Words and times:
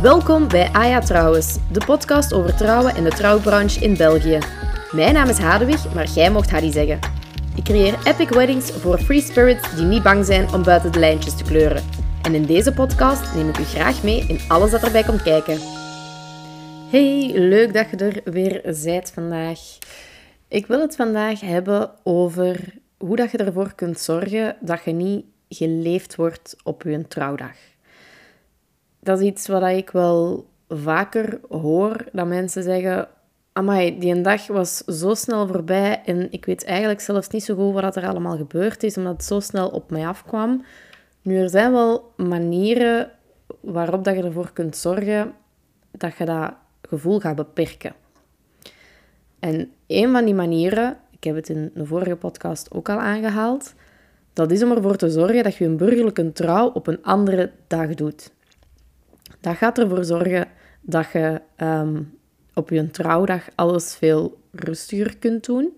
Welkom 0.00 0.48
bij 0.48 0.68
Aya 0.72 1.00
Trouwens, 1.00 1.58
de 1.72 1.84
podcast 1.86 2.32
over 2.32 2.56
trouwen 2.56 2.94
en 2.94 3.04
de 3.04 3.10
trouwbranche 3.10 3.80
in 3.80 3.96
België. 3.96 4.38
Mijn 4.90 5.14
naam 5.14 5.28
is 5.28 5.38
Hadewig, 5.38 5.94
maar 5.94 6.08
jij 6.08 6.30
mocht 6.30 6.50
Hadi 6.50 6.72
zeggen. 6.72 6.98
Ik 7.56 7.64
creëer 7.64 8.06
epic 8.06 8.28
weddings 8.28 8.70
voor 8.70 8.98
free 8.98 9.20
spirits 9.20 9.74
die 9.74 9.84
niet 9.84 10.02
bang 10.02 10.24
zijn 10.24 10.52
om 10.54 10.62
buiten 10.62 10.92
de 10.92 10.98
lijntjes 10.98 11.36
te 11.36 11.44
kleuren. 11.44 11.82
En 12.22 12.34
in 12.34 12.46
deze 12.46 12.72
podcast 12.72 13.34
neem 13.34 13.48
ik 13.48 13.58
u 13.58 13.62
graag 13.62 14.02
mee 14.02 14.24
in 14.28 14.38
alles 14.48 14.70
dat 14.70 14.82
erbij 14.82 15.02
komt 15.02 15.22
kijken. 15.22 15.58
Hey, 16.90 17.30
leuk 17.34 17.72
dat 17.72 17.90
je 17.90 17.96
er 17.96 18.32
weer 18.32 18.60
bent 18.84 19.10
vandaag. 19.10 19.58
Ik 20.48 20.66
wil 20.66 20.80
het 20.80 20.96
vandaag 20.96 21.40
hebben 21.40 21.90
over 22.02 22.74
hoe 22.98 23.16
dat 23.16 23.30
je 23.30 23.38
ervoor 23.38 23.74
kunt 23.74 23.98
zorgen 23.98 24.56
dat 24.60 24.84
je 24.84 24.92
niet 24.92 25.24
geleefd 25.48 26.16
wordt 26.16 26.56
op 26.62 26.82
je 26.82 27.08
trouwdag. 27.08 27.69
Dat 29.00 29.20
is 29.20 29.26
iets 29.26 29.46
wat 29.46 29.62
ik 29.62 29.90
wel 29.90 30.46
vaker 30.68 31.40
hoor, 31.48 32.04
dat 32.12 32.26
mensen 32.26 32.62
zeggen... 32.62 33.08
Amai, 33.52 33.98
die 33.98 34.14
een 34.14 34.22
dag 34.22 34.46
was 34.46 34.76
zo 34.76 35.14
snel 35.14 35.46
voorbij 35.46 36.02
en 36.04 36.32
ik 36.32 36.44
weet 36.44 36.64
eigenlijk 36.64 37.00
zelfs 37.00 37.28
niet 37.28 37.44
zo 37.44 37.54
goed 37.54 37.72
wat 37.72 37.96
er 37.96 38.08
allemaal 38.08 38.36
gebeurd 38.36 38.82
is, 38.82 38.96
omdat 38.96 39.12
het 39.12 39.24
zo 39.24 39.40
snel 39.40 39.68
op 39.68 39.90
mij 39.90 40.06
afkwam. 40.06 40.64
Nu, 41.22 41.38
er 41.38 41.48
zijn 41.48 41.72
wel 41.72 42.12
manieren 42.16 43.10
waarop 43.60 44.04
dat 44.04 44.16
je 44.16 44.22
ervoor 44.22 44.52
kunt 44.52 44.76
zorgen 44.76 45.32
dat 45.90 46.16
je 46.16 46.24
dat 46.24 46.52
gevoel 46.82 47.20
gaat 47.20 47.36
beperken. 47.36 47.94
En 49.38 49.70
een 49.86 50.12
van 50.12 50.24
die 50.24 50.34
manieren, 50.34 50.96
ik 51.10 51.24
heb 51.24 51.34
het 51.34 51.48
in 51.48 51.70
de 51.74 51.86
vorige 51.86 52.16
podcast 52.16 52.72
ook 52.72 52.88
al 52.88 52.98
aangehaald, 52.98 53.74
dat 54.32 54.50
is 54.50 54.62
om 54.62 54.70
ervoor 54.70 54.96
te 54.96 55.10
zorgen 55.10 55.42
dat 55.42 55.56
je 55.56 55.64
een 55.64 55.76
burgerlijke 55.76 56.32
trouw 56.32 56.70
op 56.70 56.86
een 56.86 57.02
andere 57.02 57.50
dag 57.66 57.94
doet. 57.94 58.30
Dat 59.40 59.56
gaat 59.56 59.78
ervoor 59.78 60.04
zorgen 60.04 60.48
dat 60.80 61.10
je 61.12 61.40
ehm, 61.56 62.02
op 62.54 62.70
je 62.70 62.90
trouwdag 62.90 63.42
alles 63.54 63.94
veel 63.94 64.38
rustiger 64.52 65.16
kunt 65.18 65.44
doen. 65.44 65.72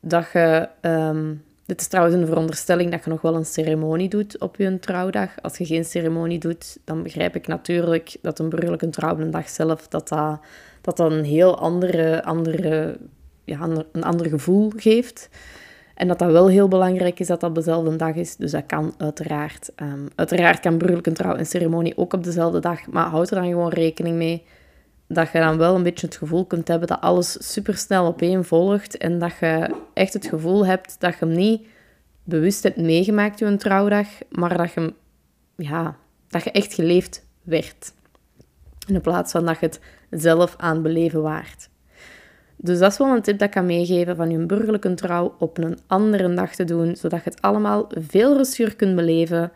Dat 0.00 0.30
je, 0.32 0.68
ehm, 0.80 1.34
dit 1.66 1.80
is 1.80 1.86
trouwens 1.86 2.16
een 2.16 2.26
veronderstelling 2.26 2.90
dat 2.90 3.04
je 3.04 3.10
nog 3.10 3.20
wel 3.20 3.34
een 3.34 3.44
ceremonie 3.44 4.08
doet 4.08 4.38
op 4.40 4.56
je 4.56 4.78
trouwdag. 4.78 5.30
Als 5.42 5.58
je 5.58 5.66
geen 5.66 5.84
ceremonie 5.84 6.38
doet, 6.38 6.78
dan 6.84 7.02
begrijp 7.02 7.36
ik 7.36 7.46
natuurlijk 7.46 8.16
dat 8.22 8.38
een 8.38 8.48
burgerlijke 8.48 8.90
trouw 8.90 9.12
op 9.12 9.18
een 9.18 9.30
dag 9.30 9.48
zelf, 9.48 9.88
dat 9.88 10.08
dat, 10.08 10.40
dat, 10.80 10.96
dat 10.96 11.12
een 11.12 11.24
heel 11.24 11.58
andere, 11.58 12.24
andere, 12.24 12.98
ja, 13.44 13.60
een 13.92 14.04
ander 14.04 14.28
gevoel 14.28 14.72
geeft. 14.76 15.28
En 16.02 16.08
dat 16.08 16.18
dat 16.18 16.30
wel 16.30 16.48
heel 16.48 16.68
belangrijk 16.68 17.20
is 17.20 17.26
dat 17.26 17.40
dat 17.40 17.54
dezelfde 17.54 17.96
dag 17.96 18.14
is. 18.14 18.36
Dus 18.36 18.50
dat 18.50 18.66
kan 18.66 18.94
uiteraard. 18.98 19.70
Um, 19.76 20.08
uiteraard 20.14 20.60
kan 20.60 20.78
burgerlijke 20.78 21.12
trouw 21.12 21.34
en 21.34 21.46
ceremonie 21.46 21.96
ook 21.96 22.12
op 22.12 22.24
dezelfde 22.24 22.60
dag. 22.60 22.86
Maar 22.86 23.06
houd 23.06 23.30
er 23.30 23.36
dan 23.36 23.48
gewoon 23.48 23.68
rekening 23.68 24.16
mee 24.16 24.44
dat 25.06 25.32
je 25.32 25.38
dan 25.38 25.58
wel 25.58 25.74
een 25.74 25.82
beetje 25.82 26.06
het 26.06 26.16
gevoel 26.16 26.44
kunt 26.44 26.68
hebben 26.68 26.88
dat 26.88 27.00
alles 27.00 27.52
supersnel 27.52 28.06
opeen 28.06 28.44
volgt. 28.44 28.96
En 28.96 29.18
dat 29.18 29.32
je 29.40 29.74
echt 29.94 30.12
het 30.12 30.26
gevoel 30.26 30.66
hebt 30.66 31.00
dat 31.00 31.18
je 31.18 31.24
hem 31.24 31.34
niet 31.34 31.66
bewust 32.24 32.62
hebt 32.62 32.76
meegemaakt, 32.76 33.38
je 33.38 33.56
trouwdag. 33.56 34.06
Maar 34.30 34.56
dat 34.56 34.72
je, 34.72 34.94
ja, 35.56 35.96
dat 36.28 36.44
je 36.44 36.50
echt 36.50 36.74
geleefd 36.74 37.26
werd. 37.42 37.92
In 38.86 39.00
plaats 39.00 39.32
van 39.32 39.46
dat 39.46 39.60
je 39.60 39.66
het 39.66 39.80
zelf 40.10 40.54
aan 40.56 40.74
het 40.74 40.82
beleven 40.82 41.22
waard. 41.22 41.70
Dus 42.64 42.78
dat 42.78 42.92
is 42.92 42.98
wel 42.98 43.14
een 43.14 43.22
tip 43.22 43.38
dat 43.38 43.48
ik 43.48 43.54
kan 43.54 43.66
meegeven 43.66 44.16
van 44.16 44.30
je 44.30 44.46
burgerlijke 44.46 44.94
trouw 44.94 45.34
op 45.38 45.58
een 45.58 45.78
andere 45.86 46.34
dag 46.34 46.54
te 46.54 46.64
doen, 46.64 46.96
zodat 46.96 47.24
je 47.24 47.30
het 47.30 47.42
allemaal 47.42 47.90
veel 47.90 48.36
rustiger 48.36 48.76
kunt 48.76 48.96
beleven 48.96 49.52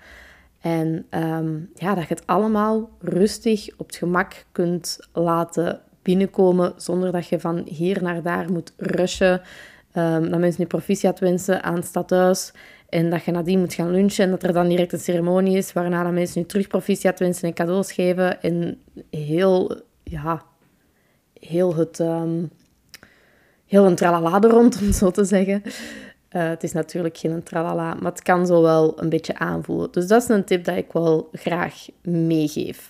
en 0.60 1.06
um, 1.10 1.70
ja, 1.74 1.94
dat 1.94 2.08
je 2.08 2.14
het 2.14 2.26
allemaal 2.26 2.90
rustig 3.00 3.68
op 3.76 3.86
het 3.86 3.96
gemak 3.96 4.44
kunt 4.52 4.98
laten 5.12 5.80
binnenkomen, 6.02 6.72
zonder 6.76 7.12
dat 7.12 7.26
je 7.26 7.40
van 7.40 7.62
hier 7.68 8.02
naar 8.02 8.22
daar 8.22 8.52
moet 8.52 8.72
rushen. 8.76 9.40
Um, 9.94 10.30
dat 10.30 10.40
mensen 10.40 10.62
je 10.62 10.66
proficiat 10.66 11.18
wensen 11.18 11.62
aan 11.62 11.82
stadhuis 11.82 12.52
en 12.88 13.10
dat 13.10 13.24
je 13.24 13.30
nadien 13.30 13.58
moet 13.58 13.74
gaan 13.74 13.90
lunchen 13.90 14.24
en 14.24 14.30
dat 14.30 14.42
er 14.42 14.52
dan 14.52 14.68
direct 14.68 14.92
een 14.92 14.98
ceremonie 14.98 15.56
is 15.56 15.72
waarna 15.72 16.10
mensen 16.10 16.40
je 16.40 16.46
terug 16.46 16.66
proficiat 16.66 17.18
wensen 17.18 17.48
en 17.48 17.54
cadeaus 17.54 17.92
geven 17.92 18.42
en 18.42 18.78
heel, 19.10 19.80
ja, 20.02 20.42
heel 21.40 21.74
het... 21.74 21.98
Um, 21.98 22.50
heel 23.66 23.84
een 23.86 23.94
tralala 23.94 24.40
er 24.40 24.50
rond, 24.50 24.78
om 24.80 24.92
zo 24.92 25.10
te 25.10 25.24
zeggen. 25.24 25.62
Uh, 25.64 26.48
het 26.48 26.62
is 26.62 26.72
natuurlijk 26.72 27.16
geen 27.16 27.42
tralala, 27.42 27.94
maar 27.94 28.12
het 28.12 28.22
kan 28.22 28.46
zo 28.46 28.62
wel 28.62 29.02
een 29.02 29.08
beetje 29.08 29.38
aanvoelen. 29.38 29.92
Dus 29.92 30.06
dat 30.06 30.22
is 30.22 30.28
een 30.28 30.44
tip 30.44 30.64
dat 30.64 30.76
ik 30.76 30.92
wel 30.92 31.28
graag 31.32 31.86
meegeef. 32.02 32.88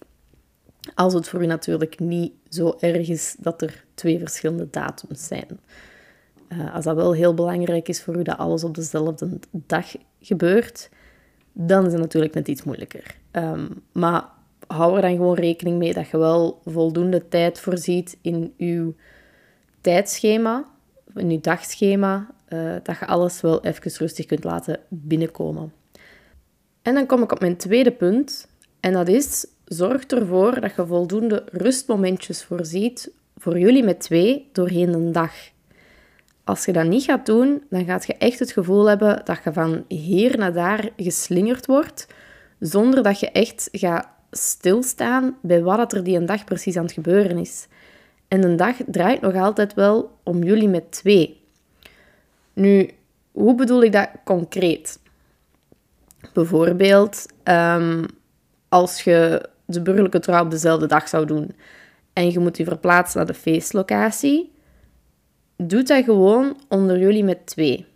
Als 0.95 1.15
het 1.15 1.29
voor 1.29 1.43
u 1.43 1.47
natuurlijk 1.47 1.99
niet 1.99 2.33
zo 2.49 2.77
erg 2.81 3.09
is 3.09 3.37
dat 3.39 3.63
er 3.63 3.85
twee 3.95 4.19
verschillende 4.19 4.69
datums 4.71 5.27
zijn. 5.27 5.61
Uh, 6.49 6.75
als 6.75 6.85
dat 6.85 6.97
wel 6.97 7.13
heel 7.13 7.35
belangrijk 7.35 7.89
is 7.89 8.03
voor 8.03 8.17
u 8.17 8.23
dat 8.23 8.39
alles 8.39 8.65
op 8.65 8.75
dezelfde 8.75 9.39
dag 9.51 9.87
gebeurt, 10.21 10.89
dan 11.53 11.87
is 11.87 11.93
het 11.93 12.01
natuurlijk 12.01 12.35
net 12.35 12.49
iets 12.49 12.63
moeilijker. 12.63 13.17
Um, 13.33 13.83
maar 13.93 14.25
hou 14.67 14.97
er 14.97 15.03
dan 15.03 15.17
gewoon 15.17 15.35
rekening 15.35 15.79
mee 15.79 15.93
dat 15.93 16.09
je 16.09 16.19
wel 16.19 16.61
voldoende 16.65 17.29
tijd 17.29 17.61
voorziet 17.61 18.19
in 18.21 18.55
uw 18.59 18.95
tijdschema, 19.87 20.65
in 21.15 21.31
je 21.31 21.41
dagschema, 21.41 22.27
uh, 22.49 22.75
dat 22.83 22.99
je 22.99 23.07
alles 23.07 23.41
wel 23.41 23.65
even 23.65 23.93
rustig 23.99 24.27
kunt 24.27 24.45
laten 24.45 24.81
binnenkomen. 24.89 25.73
En 26.83 26.95
dan 26.95 27.07
kom 27.07 27.23
ik 27.23 27.33
op 27.33 27.41
mijn 27.41 27.57
tweede 27.57 27.93
punt. 27.93 28.49
En 28.81 28.93
dat 28.93 29.09
is, 29.09 29.47
zorg 29.65 30.05
ervoor 30.05 30.61
dat 30.61 30.75
je 30.75 30.87
voldoende 30.87 31.45
rustmomentjes 31.53 32.45
voorziet 32.45 33.13
voor 33.37 33.59
jullie 33.59 33.85
met 33.85 34.01
twee 34.01 34.49
doorheen 34.53 34.93
de 34.93 35.11
dag. 35.11 35.33
Als 36.45 36.65
je 36.65 36.73
dat 36.73 36.87
niet 36.87 37.05
gaat 37.05 37.27
doen, 37.27 37.63
dan 37.71 37.85
gaat 37.85 38.07
je 38.07 38.15
echt 38.15 38.39
het 38.39 38.53
gevoel 38.53 38.89
hebben 38.89 39.21
dat 39.25 39.39
je 39.45 39.53
van 39.53 39.85
hier 39.89 40.39
naar 40.39 40.53
daar 40.53 40.91
geslingerd 40.97 41.67
wordt, 41.67 42.07
zonder 42.59 43.03
dat 43.03 43.21
je 43.21 43.31
echt 43.31 43.69
gaat 43.73 44.09
stilstaan 44.31 45.37
bij 45.43 45.63
wat 45.63 45.93
er 45.93 46.05
die 46.05 46.17
een 46.17 46.27
dag 46.27 46.45
precies 46.45 46.77
aan 46.77 46.85
het 46.85 46.93
gebeuren 46.93 47.39
is. 47.39 47.67
En 48.29 48.45
een 48.45 48.57
dag 48.57 48.77
draait 48.87 49.21
nog 49.21 49.35
altijd 49.35 49.75
wel 49.75 50.19
om 50.23 50.43
jullie 50.43 50.69
met 50.69 50.91
twee. 50.91 51.41
Nu, 52.53 52.91
hoe 53.33 53.55
bedoel 53.55 53.83
ik 53.83 53.93
dat 53.93 54.09
concreet? 54.25 54.99
Bijvoorbeeld, 56.33 57.27
ehm, 57.43 58.05
als 58.69 59.03
je 59.03 59.49
de 59.65 59.83
burgerlijke 59.83 60.19
trouw 60.19 60.45
op 60.45 60.51
dezelfde 60.51 60.87
dag 60.87 61.09
zou 61.09 61.27
doen 61.27 61.55
en 62.13 62.31
je 62.31 62.39
moet 62.39 62.57
je 62.57 62.65
verplaatsen 62.65 63.19
naar 63.19 63.27
de 63.27 63.35
feestlocatie, 63.35 64.53
doe 65.57 65.83
dat 65.83 66.05
gewoon 66.05 66.57
onder 66.69 66.99
jullie 66.99 67.25
met 67.25 67.47
twee. 67.47 67.87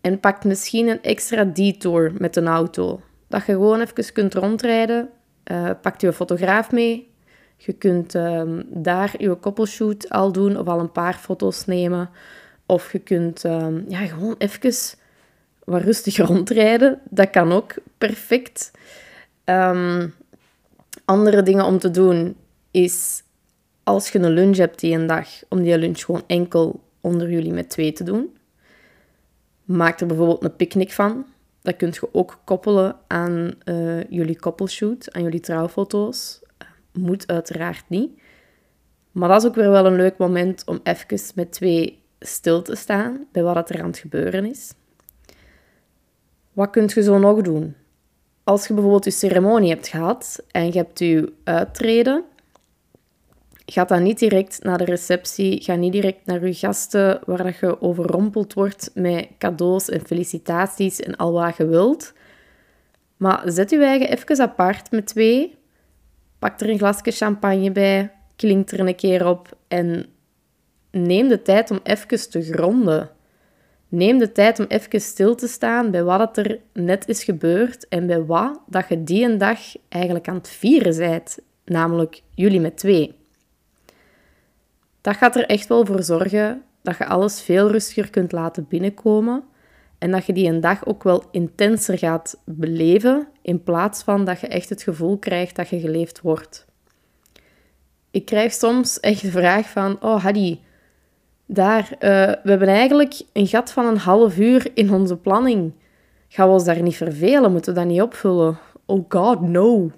En 0.00 0.20
pak 0.20 0.44
misschien 0.44 0.88
een 0.88 1.02
extra 1.02 1.44
detour 1.44 2.12
met 2.18 2.36
een 2.36 2.46
auto. 2.46 3.00
Dat 3.28 3.46
je 3.46 3.52
gewoon 3.52 3.80
even 3.80 4.12
kunt 4.12 4.34
rondrijden. 4.34 5.08
Uh, 5.50 5.70
pak 5.82 6.00
je 6.00 6.12
fotograaf 6.12 6.72
mee. 6.72 7.14
Je 7.56 7.72
kunt 7.72 8.14
um, 8.14 8.64
daar 8.68 9.14
je 9.18 9.34
koppelshoot 9.34 10.08
al 10.08 10.32
doen 10.32 10.58
of 10.58 10.66
al 10.66 10.80
een 10.80 10.92
paar 10.92 11.14
foto's 11.14 11.64
nemen. 11.64 12.10
Of 12.66 12.92
je 12.92 12.98
kunt 12.98 13.44
um, 13.44 13.84
ja, 13.88 14.06
gewoon 14.06 14.34
even 14.38 14.98
wat 15.64 15.82
rustig 15.82 16.16
rondrijden. 16.26 17.00
Dat 17.10 17.30
kan 17.30 17.52
ook 17.52 17.74
perfect. 17.98 18.70
Um, 19.44 20.14
andere 21.04 21.42
dingen 21.42 21.64
om 21.64 21.78
te 21.78 21.90
doen 21.90 22.36
is 22.70 23.22
als 23.82 24.08
je 24.08 24.18
een 24.18 24.30
lunch 24.30 24.56
hebt 24.56 24.80
die 24.80 24.94
een 24.94 25.06
dag, 25.06 25.28
om 25.48 25.62
die 25.62 25.78
lunch 25.78 26.04
gewoon 26.04 26.24
enkel 26.26 26.80
onder 27.00 27.30
jullie 27.30 27.52
met 27.52 27.70
twee 27.70 27.92
te 27.92 28.04
doen. 28.04 28.36
Maak 29.64 30.00
er 30.00 30.06
bijvoorbeeld 30.06 30.44
een 30.44 30.56
picknick 30.56 30.92
van. 30.92 31.26
Dat 31.62 31.76
kunt 31.76 31.94
je 31.94 32.08
ook 32.12 32.38
koppelen 32.44 32.96
aan 33.06 33.54
uh, 33.64 34.04
jullie 34.04 34.38
koppelshoot, 34.38 35.12
aan 35.12 35.22
jullie 35.22 35.40
trouwfoto's. 35.40 36.40
Moet 36.98 37.26
uiteraard 37.26 37.84
niet. 37.88 38.10
Maar 39.12 39.28
dat 39.28 39.42
is 39.42 39.48
ook 39.48 39.54
weer 39.54 39.70
wel 39.70 39.86
een 39.86 39.96
leuk 39.96 40.16
moment 40.16 40.62
om 40.64 40.80
even 40.82 41.20
met 41.34 41.52
twee 41.52 42.02
stil 42.20 42.62
te 42.62 42.74
staan 42.74 43.26
bij 43.32 43.42
wat 43.42 43.70
er 43.70 43.80
aan 43.80 43.86
het 43.86 43.98
gebeuren 43.98 44.44
is. 44.44 44.72
Wat 46.52 46.70
kunt 46.70 46.92
je 46.92 47.02
zo 47.02 47.18
nog 47.18 47.40
doen? 47.40 47.74
Als 48.44 48.66
je 48.66 48.72
bijvoorbeeld 48.74 49.04
je 49.04 49.10
ceremonie 49.10 49.70
hebt 49.70 49.88
gehad 49.88 50.44
en 50.50 50.66
je 50.66 50.72
hebt 50.72 50.98
je 50.98 51.32
uittreden, 51.44 52.24
ga 53.66 53.84
dan 53.84 54.02
niet 54.02 54.18
direct 54.18 54.62
naar 54.62 54.78
de 54.78 54.84
receptie, 54.84 55.62
ga 55.62 55.74
niet 55.74 55.92
direct 55.92 56.26
naar 56.26 56.46
je 56.46 56.54
gasten 56.54 57.20
waar 57.24 57.42
dat 57.42 57.56
je 57.56 57.80
overrompeld 57.80 58.54
wordt 58.54 58.90
met 58.94 59.28
cadeaus 59.38 59.88
en 59.88 60.06
felicitaties 60.06 61.00
en 61.00 61.16
al 61.16 61.32
wat 61.32 61.56
je 61.56 61.66
wilt. 61.66 62.12
Maar 63.16 63.42
zet 63.44 63.70
je 63.70 63.84
eigen 63.84 64.10
even 64.10 64.40
apart 64.40 64.90
met 64.90 65.06
twee, 65.06 65.55
pak 66.46 66.60
er 66.60 66.68
een 66.68 66.78
glasje 66.78 67.10
champagne 67.10 67.70
bij, 67.70 68.12
klinkt 68.36 68.70
er 68.70 68.80
een 68.80 68.94
keer 68.94 69.26
op 69.26 69.56
en 69.68 70.06
neem 70.90 71.28
de 71.28 71.42
tijd 71.42 71.70
om 71.70 71.80
even 71.82 72.30
te 72.30 72.42
gronden. 72.42 73.10
Neem 73.88 74.18
de 74.18 74.32
tijd 74.32 74.58
om 74.58 74.64
even 74.68 75.00
stil 75.00 75.34
te 75.34 75.48
staan 75.48 75.90
bij 75.90 76.04
wat 76.04 76.36
er 76.36 76.58
net 76.72 77.08
is 77.08 77.24
gebeurd 77.24 77.88
en 77.88 78.06
bij 78.06 78.24
wat 78.24 78.60
dat 78.66 78.88
je 78.88 79.04
die 79.04 79.24
een 79.24 79.38
dag 79.38 79.58
eigenlijk 79.88 80.28
aan 80.28 80.34
het 80.34 80.48
vieren 80.48 80.96
bent, 80.96 81.38
namelijk 81.64 82.22
jullie 82.34 82.60
met 82.60 82.76
twee. 82.76 83.14
Dat 85.00 85.16
gaat 85.16 85.36
er 85.36 85.46
echt 85.46 85.68
wel 85.68 85.86
voor 85.86 86.02
zorgen 86.02 86.62
dat 86.82 86.96
je 86.98 87.06
alles 87.06 87.42
veel 87.42 87.70
rustiger 87.70 88.10
kunt 88.10 88.32
laten 88.32 88.66
binnenkomen 88.68 89.44
en 89.98 90.10
dat 90.10 90.26
je 90.26 90.32
die 90.32 90.48
een 90.48 90.60
dag 90.60 90.86
ook 90.86 91.02
wel 91.02 91.24
intenser 91.30 91.98
gaat 91.98 92.42
beleven 92.44 93.28
in 93.46 93.62
plaats 93.62 94.02
van 94.02 94.24
dat 94.24 94.40
je 94.40 94.46
echt 94.46 94.68
het 94.68 94.82
gevoel 94.82 95.18
krijgt 95.18 95.56
dat 95.56 95.68
je 95.68 95.80
geleefd 95.80 96.20
wordt. 96.20 96.66
Ik 98.10 98.24
krijg 98.24 98.52
soms 98.52 99.00
echt 99.00 99.22
de 99.22 99.30
vraag 99.30 99.68
van, 99.68 100.02
oh 100.02 100.22
Hadi, 100.22 100.60
daar, 101.46 101.90
uh, 101.92 101.98
we 102.42 102.50
hebben 102.50 102.68
eigenlijk 102.68 103.20
een 103.32 103.46
gat 103.46 103.72
van 103.72 103.86
een 103.86 103.98
half 103.98 104.38
uur 104.38 104.70
in 104.74 104.92
onze 104.92 105.16
planning. 105.16 105.72
Gaan 106.28 106.46
we 106.46 106.52
ons 106.52 106.64
daar 106.64 106.82
niet 106.82 106.96
vervelen? 106.96 107.52
Moeten 107.52 107.74
we 107.74 107.80
dat 107.80 107.88
niet 107.88 108.02
opvullen? 108.02 108.58
Oh 108.86 109.04
god, 109.08 109.40
no. 109.40 109.90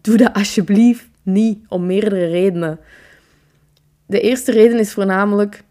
Doe 0.00 0.16
dat 0.16 0.32
alsjeblieft 0.32 1.08
niet, 1.22 1.58
om 1.68 1.86
meerdere 1.86 2.26
redenen. 2.26 2.80
De 4.06 4.20
eerste 4.20 4.52
reden 4.52 4.78
is 4.78 4.92
voornamelijk, 4.92 5.64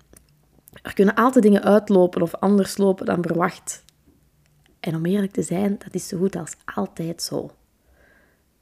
er 0.82 0.94
kunnen 0.94 1.16
altijd 1.16 1.44
dingen 1.44 1.64
uitlopen 1.64 2.22
of 2.22 2.36
anders 2.36 2.78
lopen 2.78 3.06
dan 3.06 3.24
verwacht. 3.24 3.85
En 4.86 4.96
om 4.96 5.06
eerlijk 5.06 5.32
te 5.32 5.42
zijn, 5.42 5.76
dat 5.84 5.94
is 5.94 6.08
zo 6.08 6.18
goed 6.18 6.36
als 6.36 6.56
altijd 6.76 7.22
zo. 7.22 7.52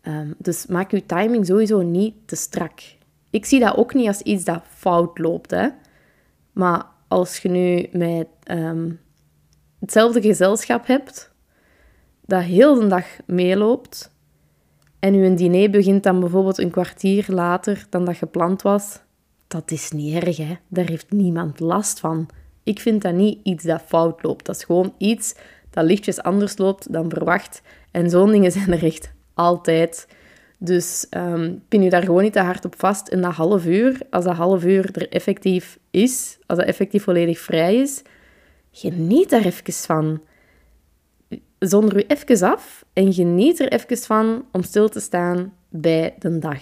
Um, 0.02 0.36
dus 0.38 0.66
maak 0.66 0.92
je 0.92 1.06
timing 1.06 1.46
sowieso 1.46 1.82
niet 1.82 2.16
te 2.26 2.36
strak. 2.36 2.82
Ik 3.30 3.46
zie 3.46 3.60
dat 3.60 3.78
ook 3.78 3.94
niet 3.94 4.08
als 4.08 4.22
iets 4.22 4.44
dat 4.44 4.64
fout 4.68 5.18
loopt. 5.18 5.52
Hè. 5.52 5.70
Maar 6.52 6.86
als 7.08 7.38
je 7.38 7.50
nu 7.50 7.88
met 7.92 8.28
ehm, 8.44 8.92
hetzelfde 9.80 10.22
gezelschap 10.22 10.88
hebt, 10.88 11.32
dat 12.26 12.44
heel 12.44 12.80
de 12.80 12.88
dag 12.88 13.06
meeloopt, 13.26 14.12
en 15.00 15.14
je 15.14 15.34
diner 15.34 15.70
begint 15.70 16.04
dan 16.04 16.20
bijvoorbeeld 16.20 16.58
een 16.58 16.72
kwartier 16.72 17.26
later 17.28 17.86
dan 17.90 18.06
dat 18.06 18.18
gepland 18.18 18.62
was, 18.62 19.00
dat 19.48 19.72
is 19.72 19.92
niet 19.92 20.24
erg, 20.24 20.38
hè. 20.38 20.58
Daar 20.68 20.88
heeft 20.88 21.12
niemand 21.12 21.60
last 21.60 22.00
van. 22.00 22.30
Ik 22.64 22.80
vind 22.80 23.02
dat 23.02 23.14
niet 23.14 23.40
iets 23.44 23.64
dat 23.64 23.82
fout 23.82 24.24
loopt. 24.24 24.46
Dat 24.46 24.56
is 24.56 24.64
gewoon 24.64 24.94
iets 24.98 25.36
dat 25.74 25.86
lichtjes 25.86 26.22
anders 26.22 26.58
loopt 26.58 26.94
dan 26.94 27.10
verwacht. 27.10 27.62
En 27.92 28.10
zo'n 28.10 28.32
dingen 28.32 28.52
zijn 28.52 28.72
er 28.72 28.84
echt 28.84 29.12
altijd. 29.34 30.08
Dus 30.58 31.08
um, 31.10 31.64
pin 31.68 31.82
je 31.82 31.90
daar 31.90 32.04
gewoon 32.04 32.24
niet 32.24 32.34
te 32.34 32.40
hard 32.40 32.66
op 32.66 32.76
vast 32.78 33.08
in 33.08 33.22
dat 33.22 33.34
half 33.34 33.66
uur. 33.66 33.98
Als 34.10 34.26
dat 34.26 34.36
half 34.36 34.64
uur 34.64 34.90
er 34.94 35.10
effectief 35.10 35.80
is, 35.92 36.38
als 36.46 36.58
dat 36.58 36.68
effectief 36.68 37.04
volledig 37.04 37.40
vrij 37.40 37.76
is, 37.76 38.02
geniet 38.72 39.30
daar 39.30 39.46
even 39.46 39.74
van. 39.74 40.22
Zonder 41.60 41.98
u 41.98 42.04
even 42.08 42.48
af 42.48 42.86
en 42.94 43.14
geniet 43.14 43.60
er 43.60 43.72
even 43.72 43.98
van 43.98 44.46
om 44.52 44.64
stil 44.64 44.90
te 44.90 45.00
staan 45.00 45.54
bij 45.70 46.16
de 46.20 46.40
dag. 46.40 46.62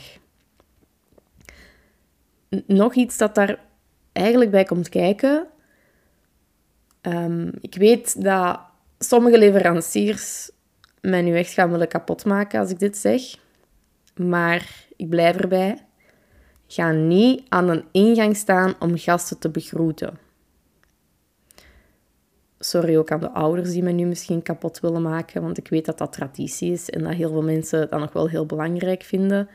Nog 2.65 2.95
iets 2.95 3.17
dat 3.17 3.35
daar 3.35 3.59
eigenlijk 4.11 4.51
bij 4.51 4.63
komt 4.63 4.89
kijken. 4.89 5.47
Um, 7.01 7.51
ik 7.61 7.75
weet 7.75 8.23
dat 8.23 8.59
sommige 9.03 9.37
leveranciers 9.37 10.51
mij 11.01 11.21
nu 11.21 11.37
echt 11.37 11.53
gaan 11.53 11.71
willen 11.71 11.87
kapotmaken 11.87 12.59
als 12.59 12.69
ik 12.69 12.79
dit 12.79 12.97
zeg. 12.97 13.21
Maar 14.15 14.85
ik 14.95 15.09
blijf 15.09 15.35
erbij. 15.35 15.77
Ga 16.67 16.91
niet 16.91 17.43
aan 17.49 17.69
een 17.69 17.85
ingang 17.91 18.35
staan 18.35 18.73
om 18.79 18.97
gasten 18.97 19.39
te 19.39 19.49
begroeten. 19.49 20.17
Sorry 22.59 22.97
ook 22.97 23.11
aan 23.11 23.19
de 23.19 23.31
ouders 23.31 23.71
die 23.71 23.83
me 23.83 23.91
nu 23.91 24.05
misschien 24.05 24.41
kapot 24.41 24.79
willen 24.79 25.01
maken, 25.01 25.41
want 25.41 25.57
ik 25.57 25.67
weet 25.67 25.85
dat 25.85 25.97
dat 25.97 26.13
traditie 26.13 26.71
is 26.71 26.89
en 26.89 27.03
dat 27.03 27.13
heel 27.13 27.29
veel 27.29 27.43
mensen 27.43 27.89
dat 27.89 27.99
nog 27.99 28.13
wel 28.13 28.29
heel 28.29 28.45
belangrijk 28.45 29.03
vinden. 29.03 29.49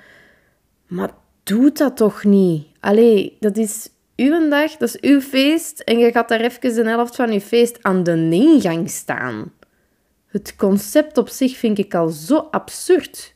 Maar 0.87 1.11
doe 1.43 1.73
dat 1.73 1.97
toch 1.97 2.25
niet. 2.25 2.67
Allee, 2.81 3.37
dat 3.41 3.57
is 3.57 3.91
uw 4.17 4.49
dag, 4.49 4.77
dat 4.77 4.89
is 4.89 5.01
uw 5.01 5.21
feest 5.21 5.81
en 5.81 5.99
je 5.99 6.11
gaat 6.13 6.29
daar 6.29 6.41
even 6.41 6.75
de 6.75 6.89
helft 6.89 7.17
van 7.17 7.33
je 7.33 7.41
feest 7.41 7.79
aan 7.83 8.03
de 8.03 8.29
ingang 8.31 8.91
staan. 8.91 9.53
Het 10.27 10.57
concept 10.57 11.19
op 11.19 11.29
zich 11.29 11.57
vind 11.57 11.79
ik 11.79 11.95
al 11.95 12.09
zo 12.09 12.37
absurd 12.51 13.35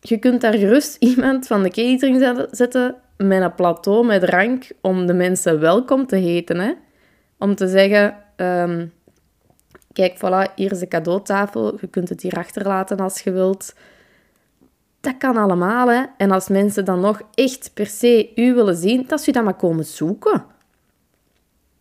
je 0.00 0.18
kunt 0.18 0.40
daar 0.40 0.54
gerust 0.54 0.96
iemand 1.12 1.46
van 1.46 1.62
de 1.62 1.68
catering 1.68 2.46
zetten 2.50 2.94
met 3.16 3.42
een 3.42 3.54
plateau 3.54 4.06
met 4.06 4.20
drank 4.20 4.70
om 4.80 5.06
de 5.06 5.14
mensen 5.14 5.60
welkom 5.60 6.06
te 6.06 6.16
heten. 6.16 6.58
Hè? 6.58 6.72
Om 7.38 7.54
te 7.54 7.68
zeggen, 7.68 8.16
ehm, 8.36 8.86
kijk, 9.92 10.16
voilà, 10.16 10.54
hier 10.54 10.72
is 10.72 10.78
de 10.78 10.88
cadeautafel. 10.88 11.78
Je 11.80 11.86
kunt 11.86 12.08
het 12.08 12.22
hier 12.22 12.36
achterlaten 12.36 12.98
als 12.98 13.20
je 13.20 13.32
wilt. 13.32 13.74
Dat 15.00 15.16
kan 15.18 15.36
allemaal, 15.36 15.90
hè. 15.90 16.04
En 16.16 16.30
als 16.30 16.48
mensen 16.48 16.84
dan 16.84 17.00
nog 17.00 17.22
echt 17.34 17.70
per 17.74 17.86
se 17.86 18.32
u 18.34 18.54
willen 18.54 18.76
zien, 18.76 19.04
dat 19.06 19.20
ze 19.20 19.32
dan 19.32 19.44
maar 19.44 19.54
komen 19.54 19.84
zoeken. 19.84 20.44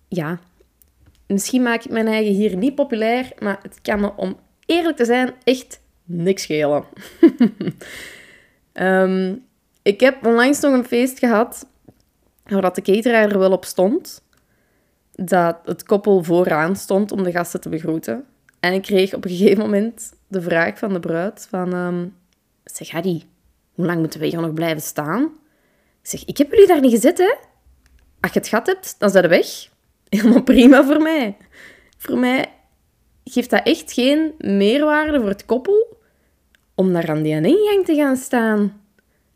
Ja, 0.08 0.40
misschien 1.28 1.62
maak 1.62 1.84
ik 1.84 1.92
mijn 1.92 2.08
eigen 2.08 2.34
hier 2.34 2.58
niet 2.58 2.76
populair, 2.76 3.32
maar 3.40 3.60
het 3.62 3.82
kan 3.82 4.00
me, 4.00 4.16
om 4.16 4.38
eerlijk 4.66 4.98
te 4.98 5.06
zijn, 5.06 5.34
echt 5.44 5.82
niks 6.04 6.44
schelen. 6.44 6.84
Ehm, 8.74 9.36
ik 9.82 10.00
heb 10.00 10.26
onlangs 10.26 10.60
nog 10.60 10.74
een 10.74 10.86
feest 10.86 11.20
gehad 11.20 11.68
waar 12.44 12.74
de 12.74 12.82
cateraar 12.82 13.32
er 13.32 13.40
wel 13.40 13.52
op 13.52 13.66
stond. 13.66 14.24
Dat 15.12 15.58
het 15.66 15.84
koppel 15.84 16.24
vooraan 16.24 16.76
stond 16.76 17.12
om 17.12 17.24
de 17.24 17.32
gasten 17.32 17.62
te 17.62 17.70
begroeten. 17.70 18.26
En 18.60 18.74
ik 18.74 18.82
kreeg 18.82 19.14
op 19.14 19.26
een 19.26 19.32
gegeven 19.32 19.64
moment 19.64 20.14
de 20.28 20.42
vraag 20.42 20.78
van 20.78 20.94
de 20.94 21.00
bruid 21.00 21.48
van... 21.50 21.74
Um, 21.74 22.18
zeg, 22.76 22.90
Harry, 22.90 23.24
hoe 23.74 23.86
lang 23.86 24.00
moeten 24.00 24.20
we 24.20 24.26
hier 24.26 24.42
nog 24.42 24.54
blijven 24.54 24.82
staan? 24.82 25.24
Ik 26.02 26.10
zeg, 26.10 26.26
ik 26.26 26.38
heb 26.38 26.52
jullie 26.52 26.68
daar 26.68 26.82
niet 26.82 26.92
gezet, 26.92 27.18
hè? 27.18 27.36
Als 28.20 28.34
je 28.34 28.40
het 28.40 28.48
gat 28.48 28.68
hebt, 28.68 28.96
dan 29.00 29.10
zijn 29.10 29.24
we 29.24 29.30
weg. 29.30 29.48
Helemaal 30.10 30.44
prima 30.44 30.84
voor 30.84 31.02
mij. 31.02 31.38
Voor 31.98 32.18
mij 32.18 32.52
geeft 33.24 33.50
dat 33.50 33.66
echt 33.66 33.94
geen 33.94 34.34
meerwaarde 34.38 35.20
voor 35.20 35.30
het 35.30 35.46
koppel 35.46 35.98
om 36.76 36.94
daar 36.94 37.10
aan 37.10 37.24
die 37.24 37.36
ingang 37.36 37.86
te 37.86 37.96
gaan 37.96 38.18
staan. 38.18 38.82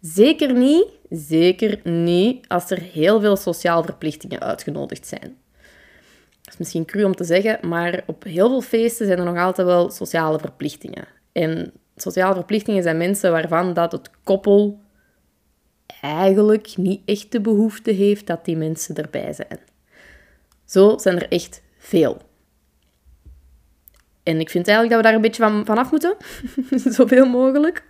Zeker 0.02 0.54
niet, 0.54 0.86
zeker 1.10 1.80
niet 1.84 2.48
als 2.48 2.70
er 2.70 2.80
heel 2.80 3.20
veel 3.20 3.36
sociaal 3.36 3.84
verplichtingen 3.84 4.40
uitgenodigd 4.40 5.08
zijn. 5.08 5.38
Dat 6.42 6.54
is 6.54 6.58
misschien 6.58 6.86
cru 6.86 7.04
om 7.04 7.16
te 7.16 7.24
zeggen, 7.24 7.68
maar 7.68 8.04
op 8.06 8.24
heel 8.24 8.50
veel 8.50 8.62
feesten 8.62 9.06
zijn 9.06 9.20
er 9.20 9.26
nog 9.26 9.38
altijd 9.38 9.68
wel 9.68 9.90
sociale 9.90 10.40
verplichtingen. 10.40 11.08
En 11.32 11.74
sociale 11.96 12.34
verplichtingen 12.34 12.84
zijn 12.84 12.98
mensen 12.98 13.32
waarvan 13.32 13.74
dat 13.74 13.92
het 13.92 14.10
koppel 14.24 14.82
eigenlijk 16.02 16.78
niet 16.78 17.02
echt 17.06 17.32
de 17.32 17.42
behoefte 17.42 17.92
heeft 17.92 18.28
dat 18.28 18.46
die 18.46 18.58
mensen 18.58 18.96
erbij 18.96 19.34
zijn. 19.34 19.60
Zo 20.66 20.98
zijn 20.98 21.16
er 21.16 21.28
echt 21.28 21.62
veel. 21.78 22.22
En 24.24 24.40
ik 24.40 24.50
vind 24.50 24.68
eigenlijk 24.68 24.90
dat 24.90 24.98
we 24.98 25.04
daar 25.04 25.16
een 25.16 25.30
beetje 25.30 25.44
van, 25.44 25.66
vanaf 25.66 25.92
moeten. 25.92 26.16
Zoveel 26.96 27.26
mogelijk. 27.26 27.86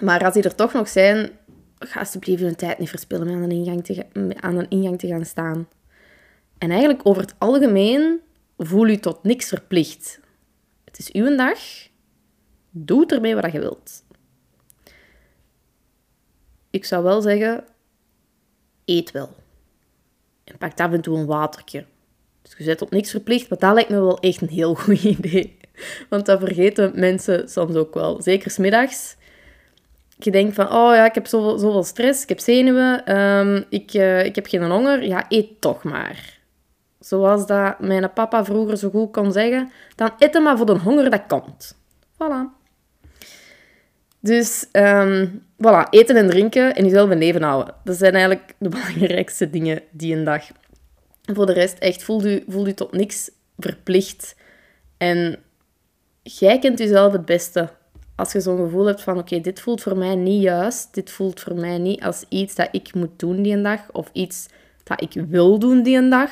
Maar 0.00 0.24
als 0.24 0.34
die 0.34 0.42
er 0.42 0.54
toch 0.54 0.72
nog 0.72 0.88
zijn, 0.88 1.30
ga 1.78 2.00
alsjeblieft 2.00 2.42
hun 2.42 2.56
tijd 2.56 2.78
niet 2.78 2.88
verspillen 2.88 3.26
met 3.26 3.34
aan 3.34 3.42
een, 3.42 3.50
ingang 3.50 3.84
te, 3.84 4.06
aan 4.40 4.58
een 4.58 4.68
ingang 4.68 4.98
te 4.98 5.06
gaan 5.06 5.24
staan. 5.24 5.68
En 6.58 6.70
eigenlijk 6.70 7.06
over 7.06 7.22
het 7.22 7.34
algemeen 7.38 8.20
voel 8.58 8.86
je 8.86 9.00
tot 9.00 9.22
niks 9.22 9.48
verplicht. 9.48 10.20
Het 10.84 10.98
is 10.98 11.12
uw 11.12 11.36
dag. 11.36 11.58
Doe 12.74 13.06
ermee 13.06 13.34
wat 13.34 13.52
je 13.52 13.60
wilt. 13.60 14.04
Ik 16.70 16.84
zou 16.84 17.04
wel 17.04 17.20
zeggen, 17.20 17.64
eet 18.84 19.10
wel. 19.10 19.30
En 20.44 20.58
pak 20.58 20.80
af 20.80 20.92
en 20.92 21.00
toe 21.00 21.18
een 21.18 21.26
watertje. 21.26 21.84
Dus 22.42 22.54
je 22.56 22.64
zet 22.64 22.82
op 22.82 22.90
niks 22.90 23.10
verplicht, 23.10 23.48
maar 23.48 23.58
dat 23.58 23.74
lijkt 23.74 23.90
me 23.90 24.00
wel 24.00 24.18
echt 24.18 24.40
een 24.40 24.48
heel 24.48 24.74
goed 24.84 25.02
idee. 25.02 25.56
Want 26.08 26.26
dat 26.26 26.38
vergeten 26.40 26.92
mensen 26.94 27.48
soms 27.48 27.74
ook 27.74 27.94
wel. 27.94 28.22
Zeker 28.22 28.50
smiddags. 28.50 29.16
Je 30.18 30.30
denkt 30.30 30.54
van, 30.54 30.66
oh 30.66 30.94
ja, 30.94 31.04
ik 31.04 31.14
heb 31.14 31.26
zoveel, 31.26 31.58
zoveel 31.58 31.84
stress, 31.84 32.22
ik 32.22 32.28
heb 32.28 32.40
zenuwen, 32.40 33.16
um, 33.18 33.64
ik, 33.68 33.94
uh, 33.94 34.24
ik 34.24 34.34
heb 34.34 34.46
geen 34.46 34.70
honger. 34.70 35.04
Ja, 35.04 35.24
eet 35.28 35.60
toch 35.60 35.82
maar. 35.82 36.38
Zoals 36.98 37.46
dat 37.46 37.80
mijn 37.80 38.12
papa 38.12 38.44
vroeger 38.44 38.76
zo 38.76 38.90
goed 38.90 39.12
kon 39.12 39.32
zeggen, 39.32 39.70
dan 39.94 40.10
eet 40.18 40.40
maar 40.40 40.56
voor 40.56 40.66
de 40.66 40.78
honger 40.78 41.10
dat 41.10 41.26
komt. 41.26 41.76
Voilà. 42.14 42.61
Dus 44.24 44.66
um, 44.72 45.44
voilà, 45.56 45.88
eten 45.90 46.16
en 46.16 46.28
drinken 46.28 46.74
en 46.74 46.84
jezelf 46.84 47.10
in 47.10 47.18
leven 47.18 47.42
houden. 47.42 47.74
Dat 47.84 47.96
zijn 47.96 48.12
eigenlijk 48.12 48.54
de 48.58 48.68
belangrijkste 48.78 49.50
dingen 49.50 49.82
die 49.90 50.16
een 50.16 50.24
dag 50.24 50.44
voor 51.22 51.46
de 51.46 51.52
rest, 51.52 51.78
echt, 51.78 52.02
voel 52.02 52.40
voel 52.48 52.66
u 52.66 52.72
tot 52.72 52.92
niks 52.92 53.30
verplicht. 53.58 54.34
En 54.96 55.38
jij 56.22 56.58
kent 56.58 56.78
jezelf 56.78 57.12
het 57.12 57.24
beste. 57.24 57.70
Als 58.16 58.32
je 58.32 58.40
zo'n 58.40 58.56
gevoel 58.56 58.86
hebt 58.86 59.02
van, 59.02 59.18
oké, 59.18 59.40
dit 59.40 59.60
voelt 59.60 59.82
voor 59.82 59.96
mij 59.96 60.14
niet 60.14 60.42
juist. 60.42 60.94
Dit 60.94 61.10
voelt 61.10 61.40
voor 61.40 61.54
mij 61.54 61.78
niet 61.78 62.02
als 62.02 62.24
iets 62.28 62.54
dat 62.54 62.68
ik 62.72 62.94
moet 62.94 63.18
doen 63.18 63.42
die 63.42 63.52
een 63.52 63.62
dag. 63.62 63.90
Of 63.92 64.10
iets 64.12 64.48
dat 64.84 65.02
ik 65.02 65.24
wil 65.28 65.58
doen 65.58 65.82
die 65.82 65.96
een 65.96 66.10
dag. 66.10 66.30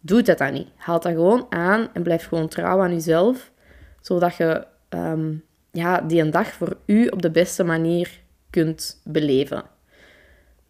doe 0.00 0.22
dat 0.22 0.38
dan 0.38 0.52
niet. 0.52 0.68
Haal 0.76 1.00
dat 1.00 1.12
gewoon 1.12 1.46
aan 1.48 1.88
en 1.92 2.02
blijf 2.02 2.26
gewoon 2.26 2.48
trouw 2.48 2.80
aan 2.82 2.92
jezelf, 2.92 3.50
zodat 4.00 4.36
je 4.36 4.66
ehm, 4.88 5.34
ja, 5.72 6.00
die 6.00 6.20
een 6.20 6.30
dag 6.30 6.52
voor 6.52 6.76
u 6.86 7.06
op 7.06 7.22
de 7.22 7.30
beste 7.30 7.64
manier 7.64 8.20
kunt 8.50 9.00
beleven. 9.04 9.64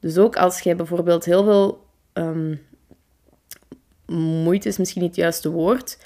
Dus 0.01 0.19
ook 0.19 0.37
als 0.37 0.61
jij 0.61 0.77
bijvoorbeeld 0.77 1.25
heel 1.25 1.45
veel 1.45 1.87
um, 2.13 2.61
moeite 4.45 4.69
is 4.69 4.79
misschien 4.79 5.03
niet 5.03 5.11
het 5.11 5.21
juiste 5.21 5.51
woord, 5.51 5.99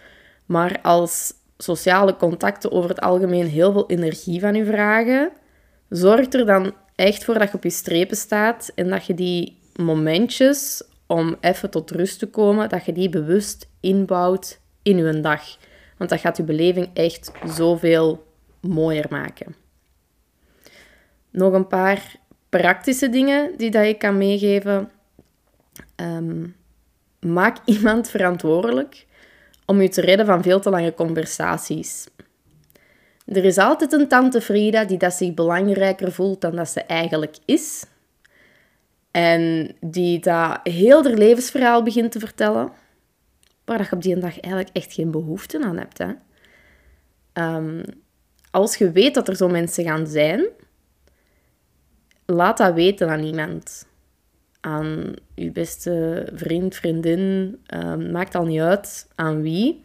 maar 0.46 0.80
als 0.82 1.32
sociale 1.58 2.16
contacten 2.16 2.72
over 2.72 2.90
het 2.90 3.00
algemeen 3.00 3.46
heel 3.46 3.72
veel 3.72 3.90
energie 3.90 4.40
van 4.40 4.54
u 4.54 4.66
vragen, 4.66 5.32
zorg 5.88 6.32
er 6.32 6.46
dan 6.46 6.74
echt 6.94 7.24
voor 7.24 7.38
dat 7.38 7.50
je 7.50 7.56
op 7.56 7.62
je 7.62 7.70
strepen 7.70 8.16
staat 8.16 8.72
en 8.74 8.88
dat 8.88 9.04
je 9.06 9.14
die 9.14 9.58
momentjes 9.76 10.82
om 11.06 11.36
even 11.40 11.70
tot 11.70 11.90
rust 11.90 12.18
te 12.18 12.26
komen, 12.26 12.68
dat 12.68 12.84
je 12.84 12.92
die 12.92 13.08
bewust 13.08 13.68
inbouwt 13.80 14.60
in 14.82 14.98
uw 14.98 15.20
dag. 15.20 15.42
Want 15.98 16.10
dat 16.10 16.20
gaat 16.20 16.36
je 16.36 16.42
beleving 16.42 16.90
echt 16.94 17.32
zoveel 17.46 18.24
mooier 18.68 19.06
maken. 19.10 19.54
Nog 21.30 21.52
een 21.52 21.66
paar 21.66 22.16
praktische 22.48 23.08
dingen 23.08 23.56
die 23.56 23.70
dat 23.70 23.86
je 23.86 23.94
kan 23.94 24.18
meegeven. 24.18 24.90
Ehm, 25.94 26.46
maak 27.20 27.56
iemand 27.76 28.10
verantwoordelijk 28.10 29.06
om 29.66 29.80
je 29.80 29.88
te 29.88 30.00
redden 30.00 30.26
van 30.26 30.42
veel 30.42 30.60
te 30.60 30.70
lange 30.70 30.94
conversaties. 30.94 32.06
Er 33.24 33.44
is 33.44 33.58
altijd 33.58 33.92
een 33.92 34.08
tante 34.08 34.40
Frida 34.40 34.84
die 34.84 34.98
dat 34.98 35.12
zich 35.12 35.34
belangrijker 35.34 36.12
voelt 36.12 36.40
dan 36.40 36.56
dat 36.56 36.68
ze 36.68 36.80
eigenlijk 36.80 37.36
is. 37.44 37.86
En 39.10 39.74
die 39.80 40.20
dat 40.20 40.60
heel 40.62 41.04
haar 41.04 41.14
levensverhaal 41.14 41.82
begint 41.82 42.12
te 42.12 42.18
vertellen. 42.18 42.72
Waar 43.64 43.82
je 43.82 43.96
op 43.96 44.02
die 44.02 44.18
dag 44.18 44.40
eigenlijk 44.40 44.76
echt 44.76 44.92
geen 44.92 45.10
behoefte 45.10 45.64
aan 45.64 45.78
hebt. 45.78 45.98
Hè? 45.98 46.12
Ehm, 47.32 47.82
als 48.54 48.76
je 48.76 48.90
weet 48.90 49.14
dat 49.14 49.28
er 49.28 49.36
zo 49.36 49.48
mensen 49.48 49.84
gaan 49.84 50.06
zijn, 50.06 50.46
laat 52.24 52.56
dat 52.56 52.74
weten 52.74 53.08
aan 53.08 53.22
iemand. 53.22 53.86
Aan 54.60 55.14
je 55.34 55.50
beste 55.50 56.26
vriend, 56.34 56.74
vriendin, 56.74 57.58
um, 57.74 58.10
maakt 58.10 58.34
al 58.34 58.44
niet 58.44 58.60
uit 58.60 59.08
aan 59.14 59.42
wie. 59.42 59.84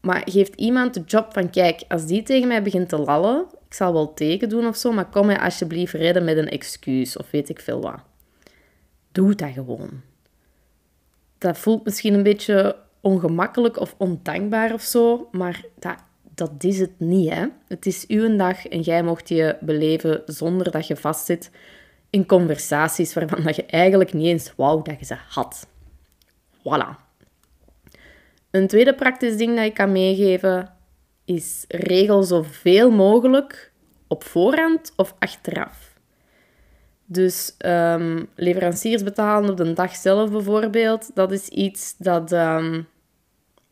Maar 0.00 0.22
geeft 0.24 0.54
iemand 0.54 0.94
de 0.94 1.02
job 1.06 1.32
van, 1.32 1.50
kijk, 1.50 1.84
als 1.88 2.06
die 2.06 2.22
tegen 2.22 2.48
mij 2.48 2.62
begint 2.62 2.88
te 2.88 2.98
lallen, 2.98 3.46
ik 3.66 3.74
zal 3.74 3.92
wel 3.92 4.14
teken 4.14 4.48
doen 4.48 4.66
of 4.66 4.76
zo, 4.76 4.92
maar 4.92 5.08
kom 5.08 5.26
mij 5.26 5.40
alsjeblieft 5.40 5.92
redden 5.92 6.24
met 6.24 6.36
een 6.36 6.48
excuus 6.48 7.16
of 7.16 7.30
weet 7.30 7.48
ik 7.48 7.60
veel 7.60 7.80
wat. 7.80 8.00
Doe 9.12 9.34
dat 9.34 9.52
gewoon. 9.52 10.00
Dat 11.38 11.58
voelt 11.58 11.84
misschien 11.84 12.14
een 12.14 12.22
beetje 12.22 12.76
ongemakkelijk 13.00 13.80
of 13.80 13.94
ondankbaar 13.98 14.72
of 14.72 14.82
zo, 14.82 15.28
maar 15.32 15.64
dat 15.78 15.96
dat 16.34 16.64
is 16.64 16.78
het 16.78 17.00
niet. 17.00 17.30
Hè? 17.30 17.46
Het 17.68 17.86
is 17.86 18.06
uw 18.06 18.36
dag 18.36 18.66
en 18.66 18.80
jij 18.80 19.02
mocht 19.02 19.28
je 19.28 19.56
beleven 19.60 20.22
zonder 20.26 20.70
dat 20.70 20.86
je 20.86 20.96
vastzit 20.96 21.50
in 22.10 22.26
conversaties 22.26 23.14
waarvan 23.14 23.42
dat 23.42 23.56
je 23.56 23.66
eigenlijk 23.66 24.12
niet 24.12 24.26
eens 24.26 24.52
wou 24.56 24.82
dat 24.82 24.98
je 24.98 25.04
ze 25.04 25.16
had. 25.28 25.66
Voilà. 26.58 27.02
Een 28.50 28.66
tweede 28.66 28.94
praktisch 28.94 29.36
ding 29.36 29.56
dat 29.56 29.64
ik 29.64 29.74
kan 29.74 29.92
meegeven 29.92 30.72
is 31.24 31.64
regel 31.68 32.22
zoveel 32.22 32.90
mogelijk 32.90 33.72
op 34.08 34.24
voorhand 34.24 34.92
of 34.96 35.14
achteraf. 35.18 35.92
Dus 37.06 37.54
um, 37.58 38.28
leveranciers 38.34 39.02
betalen 39.02 39.50
op 39.50 39.56
de 39.56 39.72
dag 39.72 39.96
zelf 39.96 40.30
bijvoorbeeld, 40.30 41.10
dat 41.14 41.32
is 41.32 41.48
iets 41.48 41.94
dat, 41.98 42.32
ehm, 42.32 42.82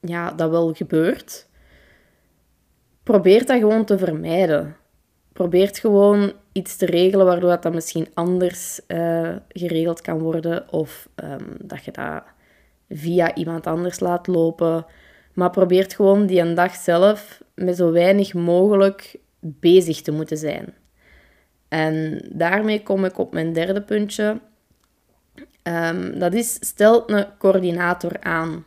ja, 0.01 0.31
dat 0.31 0.51
wel 0.51 0.75
gebeurt 0.75 1.47
probeer 3.03 3.47
dat 3.47 3.59
gewoon 3.59 3.85
te 3.85 3.99
vermijden. 3.99 4.77
Probeer 5.33 5.69
gewoon 5.73 6.33
iets 6.53 6.77
te 6.77 6.87
regelen 6.87 7.27
waardoor 7.27 7.51
dat, 7.51 7.63
dat 7.63 7.75
misschien 7.75 8.09
anders 8.15 8.81
uh, 8.89 9.37
geregeld 9.49 10.01
kan 10.01 10.19
worden 10.19 10.73
of 10.73 11.09
um, 11.25 11.57
dat 11.59 11.85
je 11.85 11.91
dat 11.91 12.23
via 12.89 13.35
iemand 13.35 13.67
anders 13.67 14.01
laat 14.01 14.27
lopen. 14.27 14.87
Maar 15.33 15.51
probeer 15.51 15.91
gewoon 15.91 16.27
die 16.27 16.41
een 16.41 16.55
dag 16.55 16.75
zelf 16.75 17.43
met 17.55 17.77
zo 17.77 17.93
weinig 17.93 18.35
mogelijk 18.35 19.17
bezig 19.41 20.01
te 20.01 20.13
moeten 20.13 20.37
zijn. 20.37 20.75
En 21.69 22.25
daarmee 22.33 22.83
kom 22.83 23.05
ik 23.05 23.19
op 23.19 23.33
mijn 23.33 23.53
derde 23.53 23.83
puntje. 23.83 24.41
Um, 25.63 26.19
dat 26.19 26.35
is, 26.35 26.53
stel 26.61 27.11
een 27.11 27.27
coördinator 27.39 28.21
aan. 28.21 28.65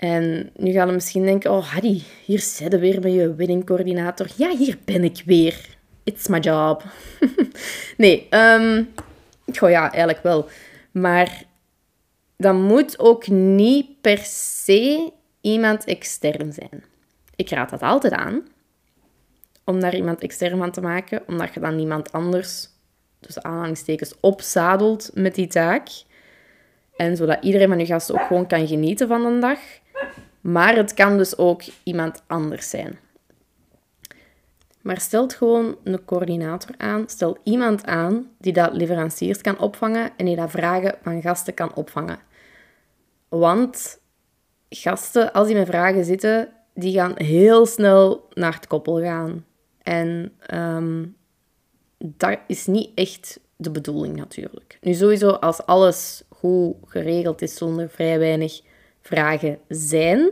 En 0.00 0.50
nu 0.56 0.72
gaan 0.72 0.86
we 0.86 0.92
misschien 0.92 1.24
denken, 1.24 1.50
oh 1.50 1.66
Harry, 1.66 2.02
hier 2.24 2.38
zit 2.38 2.78
weer 2.78 3.00
met 3.00 3.12
je 3.12 3.34
weddingcoördinator. 3.34 4.26
Ja, 4.36 4.56
hier 4.56 4.78
ben 4.84 5.04
ik 5.04 5.22
weer. 5.26 5.76
It's 6.04 6.28
my 6.28 6.38
job. 6.38 6.84
nee, 7.96 8.26
um, 8.30 8.88
goh 9.52 9.70
ja, 9.70 9.90
eigenlijk 9.90 10.22
wel. 10.22 10.48
Maar 10.90 11.42
dat 12.36 12.54
moet 12.54 12.98
ook 12.98 13.26
niet 13.28 14.00
per 14.00 14.18
se 14.24 15.12
iemand 15.40 15.84
extern 15.84 16.52
zijn. 16.52 16.84
Ik 17.36 17.50
raad 17.50 17.70
dat 17.70 17.82
altijd 17.82 18.12
aan, 18.12 18.48
om 19.64 19.80
daar 19.80 19.94
iemand 19.94 20.20
extern 20.20 20.58
van 20.58 20.70
te 20.70 20.80
maken, 20.80 21.22
omdat 21.26 21.54
je 21.54 21.60
dan 21.60 21.76
niemand 21.76 22.12
anders, 22.12 22.68
dus 23.18 23.42
aanhalingstekens, 23.42 24.14
opzadelt 24.20 25.10
met 25.14 25.34
die 25.34 25.46
taak. 25.46 25.88
En 26.96 27.16
zodat 27.16 27.44
iedereen 27.44 27.68
van 27.68 27.78
je 27.78 27.86
gasten 27.86 28.14
ook 28.14 28.26
gewoon 28.26 28.46
kan 28.46 28.66
genieten 28.66 29.08
van 29.08 29.24
een 29.24 29.40
dag. 29.40 29.58
Maar 30.40 30.76
het 30.76 30.94
kan 30.94 31.16
dus 31.16 31.38
ook 31.38 31.62
iemand 31.82 32.22
anders 32.26 32.70
zijn. 32.70 32.98
Maar 34.80 35.00
stel 35.00 35.28
gewoon 35.28 35.76
een 35.84 36.04
coördinator 36.04 36.74
aan. 36.76 37.08
Stel 37.08 37.36
iemand 37.42 37.84
aan 37.84 38.30
die 38.38 38.52
dat 38.52 38.72
leveranciers 38.72 39.40
kan 39.40 39.58
opvangen 39.58 40.10
en 40.16 40.24
die 40.24 40.36
dat 40.36 40.50
vragen 40.50 40.94
van 41.02 41.22
gasten 41.22 41.54
kan 41.54 41.74
opvangen. 41.74 42.18
Want 43.28 44.00
gasten, 44.68 45.32
als 45.32 45.46
die 45.46 45.56
met 45.56 45.66
vragen 45.66 46.04
zitten, 46.04 46.48
die 46.74 46.92
gaan 46.92 47.12
heel 47.16 47.66
snel 47.66 48.28
naar 48.34 48.54
het 48.54 48.66
koppel 48.66 49.00
gaan. 49.00 49.44
En 49.82 50.32
um, 50.54 51.16
dat 51.98 52.38
is 52.46 52.66
niet 52.66 52.90
echt 52.94 53.40
de 53.56 53.70
bedoeling 53.70 54.16
natuurlijk. 54.16 54.78
Nu 54.80 54.94
sowieso, 54.94 55.30
als 55.30 55.66
alles 55.66 56.22
goed 56.28 56.76
geregeld 56.84 57.42
is 57.42 57.54
zonder 57.54 57.88
vrij 57.88 58.18
weinig 58.18 58.60
vragen 59.02 59.58
zijn. 59.68 60.30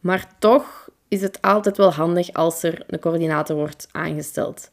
Maar 0.00 0.28
toch 0.38 0.88
is 1.08 1.22
het 1.22 1.42
altijd 1.42 1.76
wel 1.76 1.92
handig 1.92 2.32
als 2.32 2.62
er 2.62 2.82
een 2.86 2.98
coördinator 2.98 3.56
wordt 3.56 3.88
aangesteld. 3.92 4.70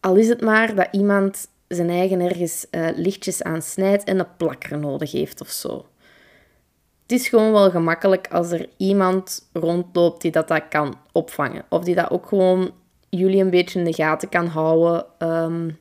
Al 0.00 0.16
is 0.16 0.28
het 0.28 0.40
maar 0.40 0.74
dat 0.74 0.88
iemand 0.90 1.48
zijn 1.68 1.90
eigen 1.90 2.20
ergens 2.20 2.66
uh, 2.70 2.88
lichtjes 2.96 3.42
aan 3.42 3.62
snijdt 3.62 4.04
en 4.04 4.18
een 4.18 4.36
plakker 4.36 4.78
nodig 4.78 5.12
heeft 5.12 5.40
of 5.40 5.48
zo. 5.48 5.86
Het 7.02 7.20
is 7.20 7.28
gewoon 7.28 7.52
wel 7.52 7.70
gemakkelijk 7.70 8.28
als 8.32 8.50
er 8.50 8.68
iemand 8.76 9.48
rondloopt 9.52 10.22
die 10.22 10.30
dat, 10.30 10.48
dat 10.48 10.68
kan 10.68 10.98
opvangen. 11.12 11.64
Of 11.68 11.84
die 11.84 11.94
dat 11.94 12.10
ook 12.10 12.26
gewoon 12.26 12.70
jullie 13.08 13.42
een 13.42 13.50
beetje 13.50 13.78
in 13.78 13.84
de 13.84 13.92
gaten 13.92 14.28
kan 14.28 14.46
houden. 14.46 15.06
Um, 15.18 15.78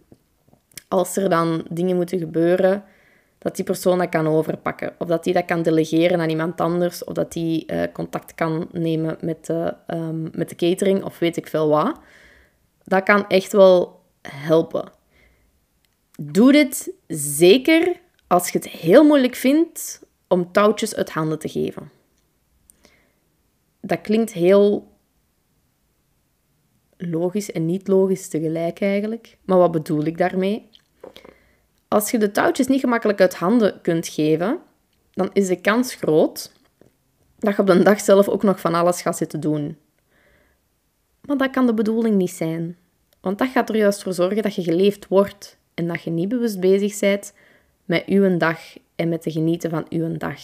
als 0.88 1.18
er 1.18 1.30
dan 1.30 1.66
dingen 1.70 1.96
moeten 1.96 2.20
gebeuren, 2.20 2.84
dat 3.38 3.56
die 3.56 3.66
persoon 3.66 3.98
dat 3.98 4.10
kan 4.10 4.28
overpakken. 4.28 4.96
Of 4.98 5.08
dat 5.08 5.24
die 5.24 5.34
dat 5.34 5.46
kan 5.46 5.62
delegeren 5.62 6.20
aan 6.20 6.30
iemand 6.30 6.62
anders. 6.62 7.04
Of 7.04 7.14
dat 7.14 7.32
die 7.32 7.72
uh, 7.72 7.84
contact 7.94 8.36
kan 8.36 8.68
nemen 8.72 9.18
met 9.22 9.46
de, 9.46 9.74
um, 9.88 10.30
met 10.34 10.50
de 10.50 10.56
catering 10.56 11.04
of 11.04 11.20
weet 11.20 11.38
ik 11.38 11.48
veel 11.48 11.68
wat. 11.70 12.00
Dat 12.84 13.04
kan 13.04 13.28
echt 13.28 13.52
wel 13.52 14.02
helpen. 14.22 14.92
Doe 16.22 16.52
dit 16.52 16.92
zeker 17.08 18.00
als 18.28 18.50
je 18.50 18.58
het 18.58 18.68
heel 18.68 19.04
moeilijk 19.04 19.36
vindt 19.36 20.06
om 20.28 20.52
touwtjes 20.52 20.96
uit 20.96 21.10
handen 21.10 21.40
te 21.40 21.50
geven. 21.50 21.92
Dat 23.82 24.02
klinkt 24.02 24.34
heel 24.34 24.96
logisch 26.98 27.52
en 27.52 27.66
niet 27.66 27.88
logisch 27.88 28.28
tegelijk 28.28 28.82
eigenlijk. 28.82 29.38
Maar 29.46 29.58
wat 29.58 29.72
bedoel 29.72 30.04
ik 30.04 30.18
daarmee? 30.18 30.70
Als 31.88 32.12
je 32.12 32.18
de 32.18 32.32
touwtjes 32.32 32.68
niet 32.68 32.80
gemakkelijk 32.80 33.22
uit 33.22 33.36
handen 33.36 33.82
kunt 33.82 34.08
geven, 34.08 34.60
dan 35.14 35.30
is 35.34 35.48
de 35.48 35.62
kans 35.62 35.94
groot 35.94 36.52
dat 37.40 37.56
je 37.56 37.62
op 37.62 37.68
de 37.68 37.84
dag 37.84 38.02
zelf 38.02 38.28
ook 38.28 38.44
nog 38.44 38.60
van 38.60 38.74
alles 38.74 39.02
gaat 39.02 39.18
zitten 39.18 39.40
doen. 39.40 39.78
Maar 41.22 41.38
dat 41.38 41.50
kan 41.50 41.66
de 41.66 41.74
bedoeling 41.74 42.16
niet 42.16 42.32
zijn. 42.32 42.78
Want 43.22 43.38
dat 43.38 43.50
gaat 43.50 43.70
er 43.70 43.76
juist 43.76 44.04
voor 44.04 44.14
zorgen 44.14 44.44
dat 44.44 44.56
je 44.56 44.64
geleefd 44.64 45.08
wordt 45.08 45.58
en 45.74 45.88
dat 45.88 46.02
je 46.02 46.10
niet 46.10 46.30
bewust 46.30 46.60
bezig 46.60 47.00
bent 47.00 47.34
met 47.86 48.06
uw 48.06 48.38
dag 48.38 48.60
en 48.96 49.10
met 49.10 49.22
te 49.22 49.32
genieten 49.32 49.70
van 49.70 49.86
uw 49.90 50.18
dag. 50.18 50.42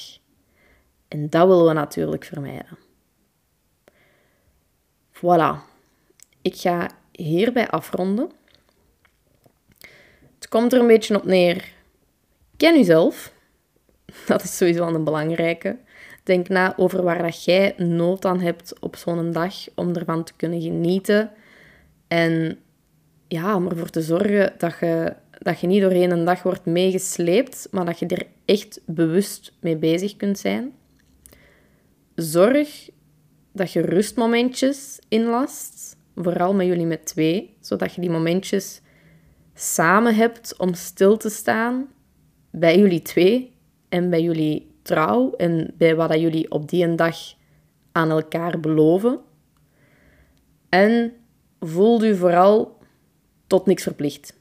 En 1.08 1.30
dat 1.30 1.48
willen 1.48 1.66
we 1.66 1.74
natuurlijk 1.74 2.24
vermijden. 2.24 2.78
Voilà. 5.14 5.72
Ik 6.42 6.56
ga 6.56 6.90
hierbij 7.12 7.70
afronden. 7.70 8.32
Komt 10.54 10.74
er 10.74 10.80
een 10.80 10.88
beetje 10.88 11.16
op 11.16 11.26
neer. 11.26 11.72
Ken 12.58 12.78
jezelf. 12.78 13.34
Dat 14.28 14.44
is 14.44 14.58
sowieso 14.58 14.88
een 14.88 15.04
belangrijke. 15.04 15.78
Denk 16.24 16.50
na 16.50 16.74
over 16.78 17.04
waar 17.04 17.22
dat 17.22 17.44
jij 17.44 17.74
nood 17.78 18.26
aan 18.26 18.40
hebt 18.40 18.80
op 18.80 18.96
zo'n 18.96 19.32
dag 19.32 19.54
om 19.76 19.96
ervan 19.96 20.24
te 20.24 20.34
kunnen 20.36 20.62
genieten. 20.62 21.32
En 22.08 22.60
ja, 23.28 23.56
om 23.56 23.68
ervoor 23.68 23.90
te 23.90 24.02
zorgen 24.02 24.54
dat 24.58 24.76
je, 24.80 25.14
dat 25.40 25.60
je 25.60 25.68
niet 25.68 25.82
doorheen 25.82 26.12
een 26.12 26.26
dag 26.26 26.44
wordt 26.44 26.66
meegesleept, 26.66 27.68
maar 27.72 27.86
dat 27.86 28.00
je 28.00 28.08
er 28.08 28.28
echt 28.46 28.82
bewust 28.86 29.54
mee 29.60 29.78
bezig 29.78 30.16
kunt 30.16 30.40
zijn. 30.40 30.72
Zorg 32.16 32.90
dat 33.52 33.72
je 33.72 33.82
rustmomentjes 33.82 35.00
inlast, 35.08 35.98
vooral 36.16 36.54
met 36.54 36.68
jullie 36.68 36.86
met 36.86 37.06
twee, 37.06 37.56
zodat 37.60 37.94
je 37.94 38.02
die 38.02 38.10
momentjes 38.10 38.82
samen 39.54 40.16
hebt 40.16 40.58
om 40.58 40.74
stil 40.74 41.18
te 41.18 41.30
staan 41.30 41.88
bij 42.52 42.80
jullie 42.80 43.02
twee 43.02 43.58
en 43.90 44.10
bij 44.10 44.22
jullie 44.22 44.76
trouw 44.82 45.32
en 45.32 45.74
bij 45.78 45.96
wat 45.96 46.10
dat 46.10 46.20
jullie 46.20 46.52
op 46.52 46.70
die 46.70 46.84
een 46.84 46.96
dag 46.96 47.18
aan 47.92 48.10
elkaar 48.10 48.60
beloven. 48.60 49.20
En 50.70 51.14
voel 51.60 52.04
u 52.04 52.16
vooral 52.16 52.78
tot 53.48 53.66
niks 53.66 53.84
verplicht. 53.84 54.40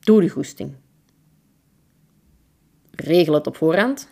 Doe 0.00 0.20
de 0.20 0.28
goesting. 0.28 0.74
Regel 2.90 3.34
het 3.34 3.46
op 3.46 3.56
voorhand, 3.56 4.08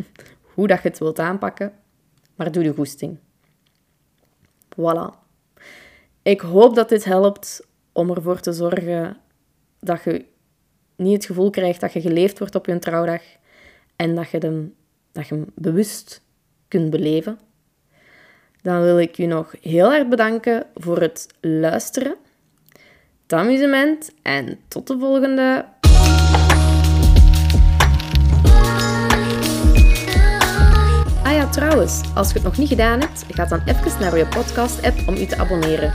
hoe 0.54 0.66
dat 0.66 0.82
je 0.82 0.88
het 0.88 0.98
wilt 0.98 1.18
aanpakken, 1.18 1.72
maar 2.34 2.52
doe 2.52 2.62
de 2.62 2.74
goesting. 2.74 3.18
Voilà. 4.74 5.22
Ik 6.22 6.40
hoop 6.40 6.74
dat 6.74 6.88
dit 6.88 7.04
helpt 7.04 7.66
om 7.92 8.10
ervoor 8.10 8.40
te 8.40 8.52
zorgen 8.52 9.16
dat 9.84 10.02
je 10.04 10.24
niet 10.96 11.14
het 11.14 11.24
gevoel 11.24 11.50
krijgt 11.50 11.80
dat 11.80 11.92
je 11.92 12.00
geleefd 12.00 12.38
wordt 12.38 12.54
op 12.54 12.66
je 12.66 12.78
trouwdag 12.78 13.20
en 13.96 14.14
dat 14.14 14.30
je 14.30 14.38
hem, 14.38 14.74
dat 15.12 15.28
je 15.28 15.34
hem 15.34 15.44
bewust 15.54 16.22
kunt 16.68 16.90
beleven. 16.90 17.38
Dan 18.62 18.82
wil 18.82 18.98
ik 18.98 19.14
je 19.14 19.26
nog 19.26 19.54
heel 19.60 19.92
erg 19.92 20.08
bedanken 20.08 20.66
voor 20.74 21.00
het 21.00 21.26
luisteren, 21.40 22.16
het 23.22 23.32
amusement 23.32 24.12
en 24.22 24.58
tot 24.68 24.86
de 24.86 24.98
volgende. 24.98 25.64
Ah 31.22 31.32
ja, 31.32 31.48
trouwens, 31.50 32.02
als 32.14 32.28
je 32.28 32.34
het 32.34 32.42
nog 32.42 32.58
niet 32.58 32.68
gedaan 32.68 33.00
hebt, 33.00 33.24
ga 33.28 33.44
dan 33.44 33.62
even 33.66 34.00
naar 34.00 34.16
je 34.16 34.26
podcast-app 34.26 35.08
om 35.08 35.14
je 35.14 35.26
te 35.26 35.36
abonneren. 35.36 35.92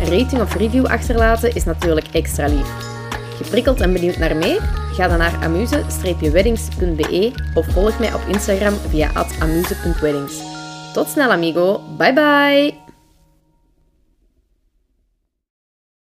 Een 0.00 0.18
rating 0.18 0.40
of 0.40 0.54
review 0.54 0.86
achterlaten 0.86 1.54
is 1.54 1.64
natuurlijk 1.64 2.06
extra 2.12 2.46
lief. 2.46 2.91
Geprikkeld 3.36 3.80
en 3.80 3.92
benieuwd 3.92 4.16
naar 4.16 4.36
meer? 4.36 4.60
Ga 4.92 5.08
dan 5.08 5.18
naar 5.18 5.34
amuse-weddings.be 5.42 7.32
of 7.54 7.66
volg 7.66 7.98
mij 7.98 8.14
op 8.14 8.22
Instagram 8.28 8.74
via 8.88 9.10
amuse.weddings. 9.38 10.40
Tot 10.92 11.08
snel 11.08 11.30
amigo, 11.30 11.80
bye 11.96 12.12
bye! 12.12 12.81